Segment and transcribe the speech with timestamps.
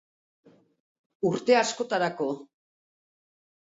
[1.31, 2.31] Urte askotarako!